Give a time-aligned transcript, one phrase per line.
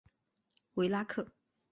[0.73, 1.31] 维拉克。